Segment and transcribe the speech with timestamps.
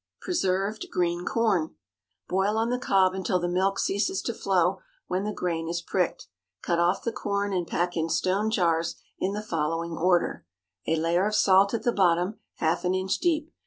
[0.21, 1.67] PRESERVED GREEN CORN.
[1.67, 1.71] ✠
[2.27, 6.25] Boil on the cob until the milk ceases to flow when the grain is pricked.
[6.63, 11.35] Cut off the corn and pack in stone jars in the following order:—A layer of
[11.35, 13.53] salt at the bottom, half an inch deep.